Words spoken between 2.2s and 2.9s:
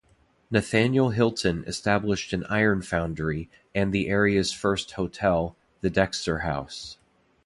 an iron